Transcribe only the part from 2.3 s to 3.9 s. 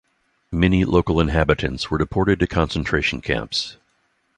to concentration camps.